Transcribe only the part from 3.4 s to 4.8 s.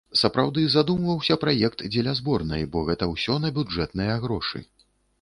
на бюджэтныя грошы.